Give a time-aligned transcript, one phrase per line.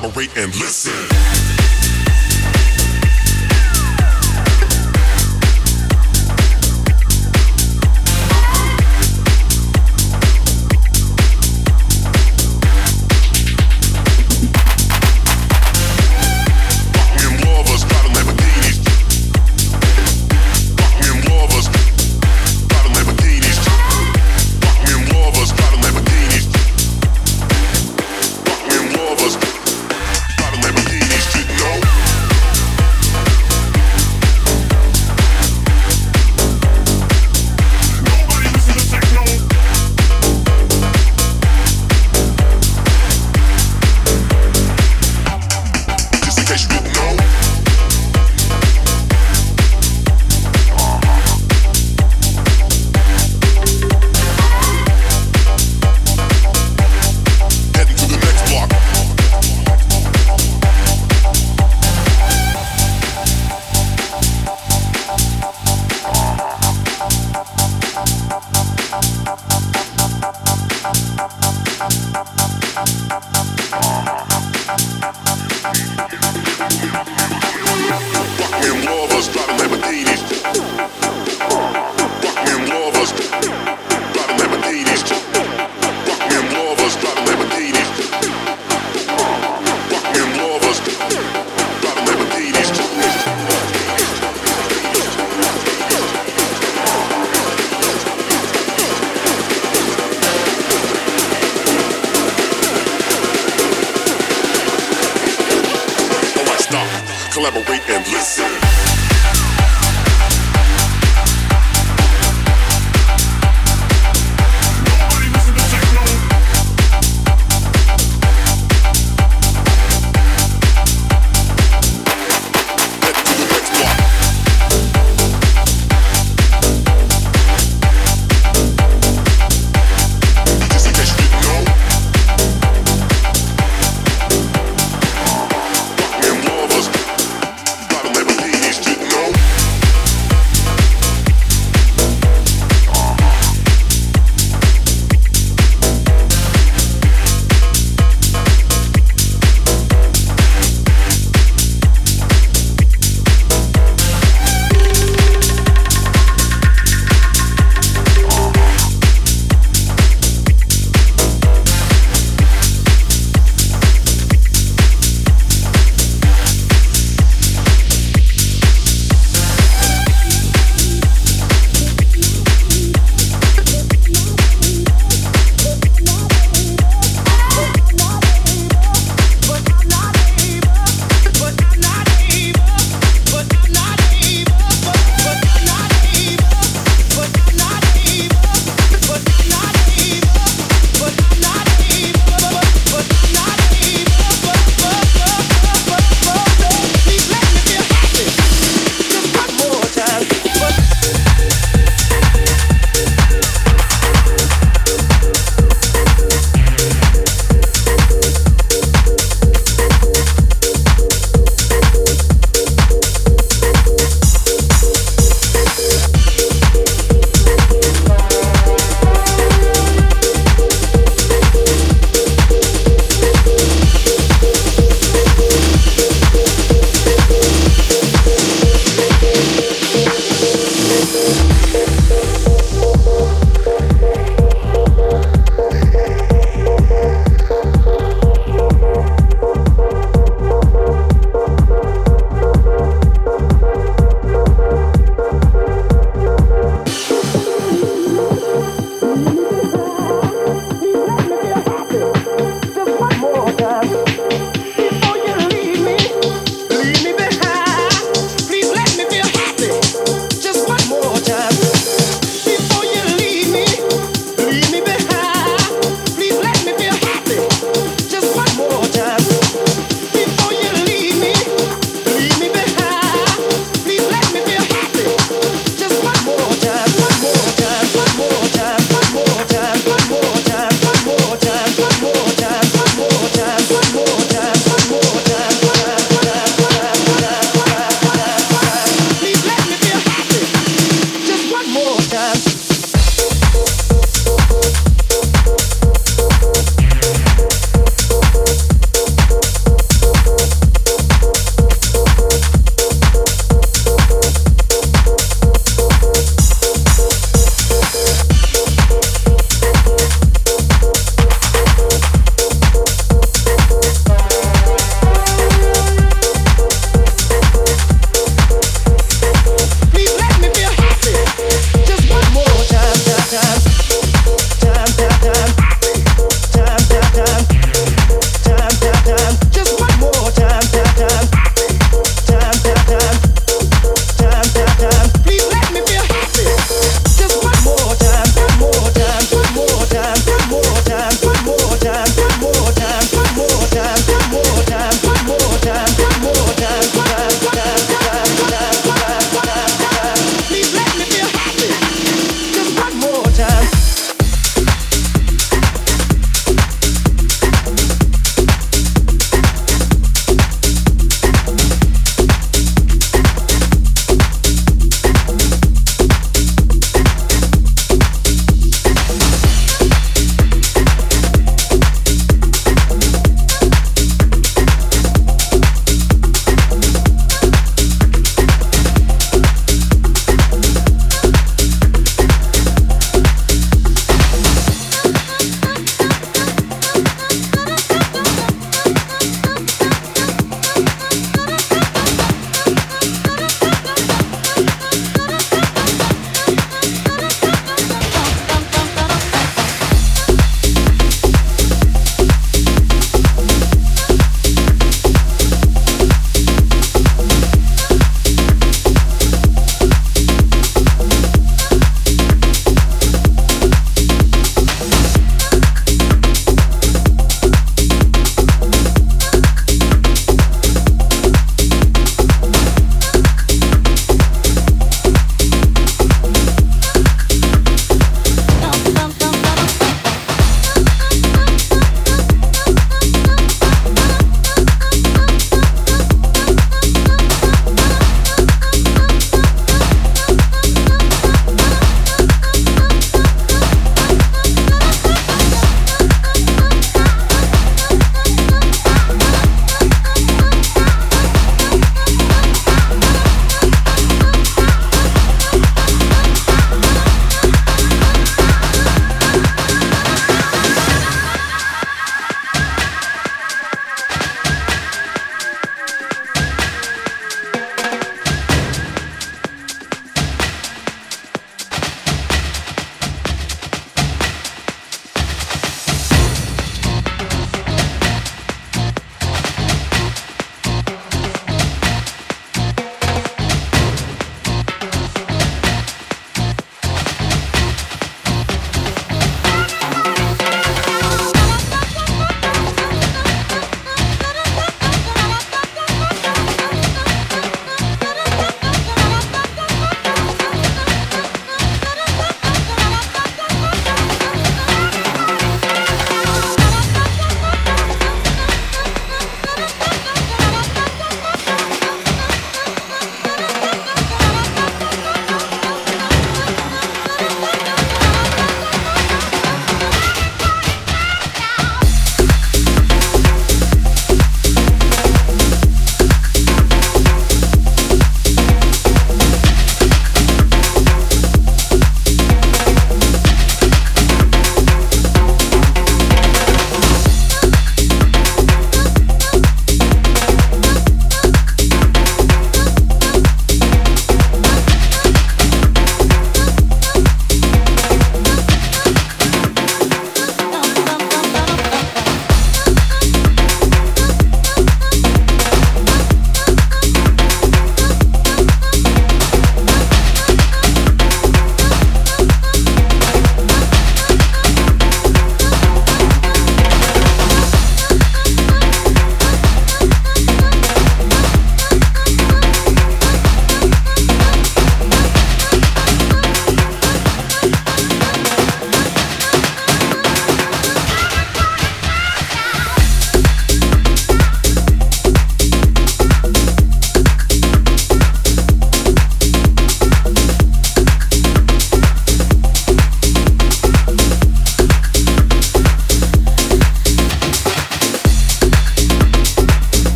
[0.00, 1.09] collaborate and listen.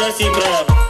[0.00, 0.89] olha esse brabo.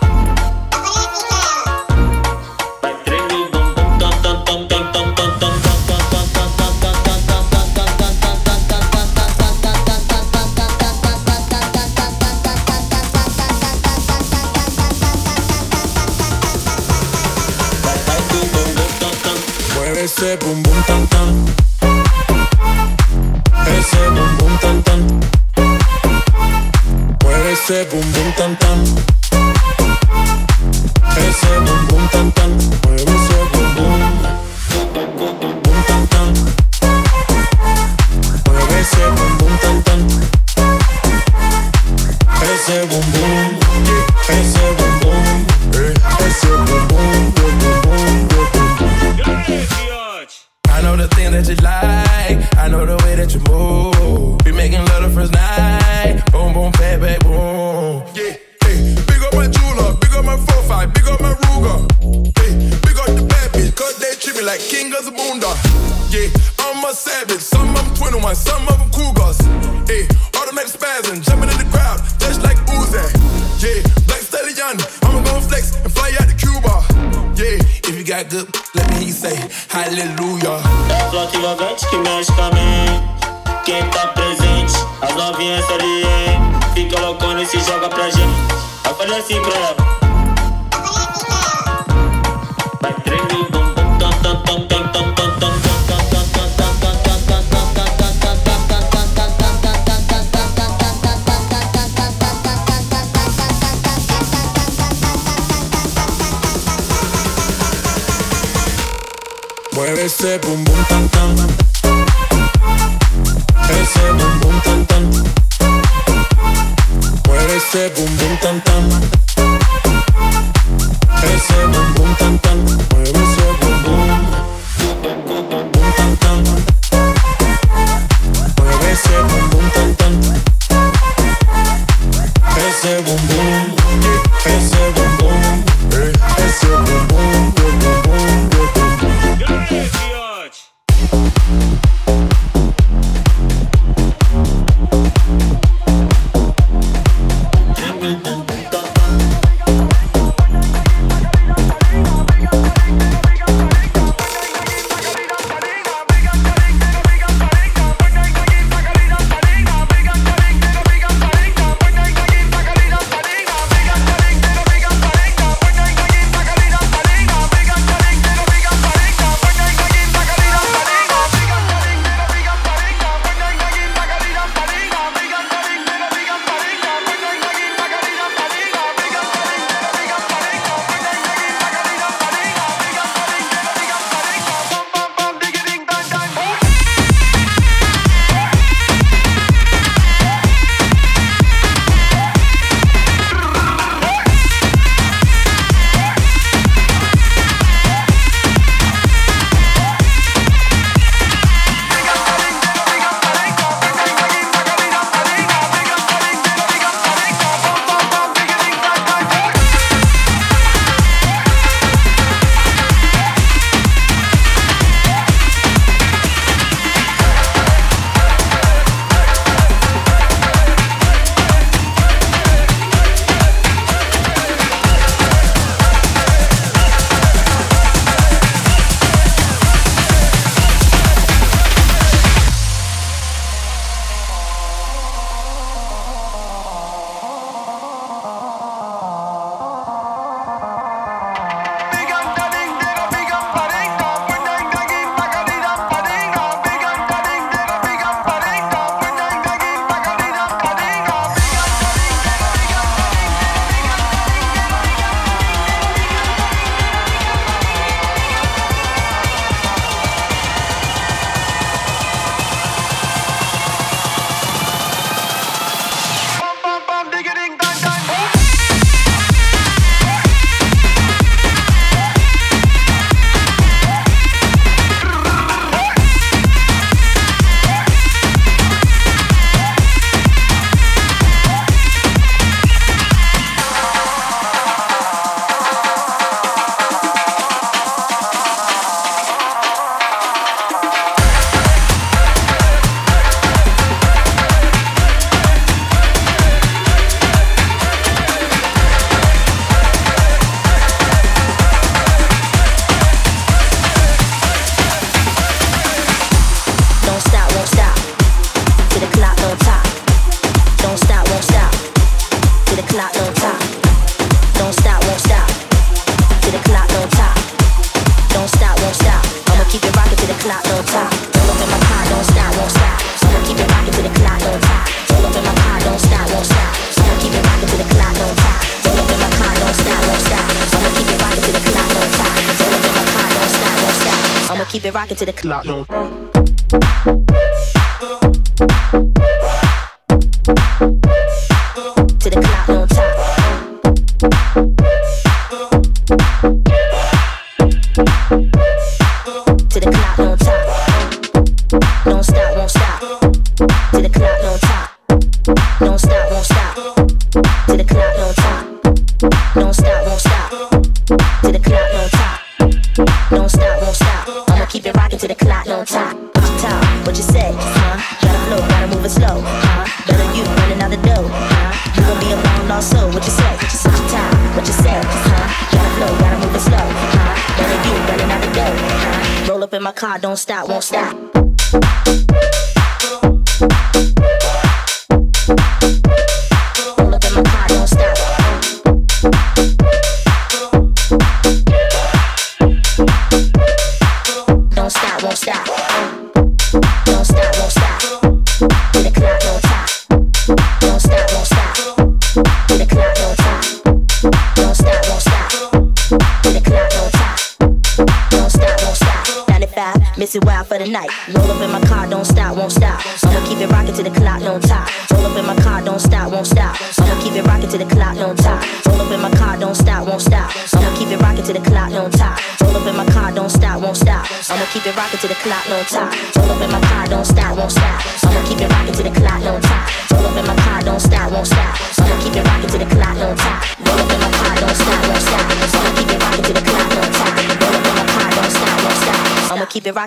[334.91, 335.67] It rocking to the clock